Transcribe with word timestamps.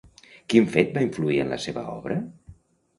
Quin 0.53 0.65
fet 0.77 0.89
va 0.97 1.05
influir 1.09 1.39
en 1.47 1.55
la 1.55 1.61
seva 1.69 1.87
obra? 1.95 2.23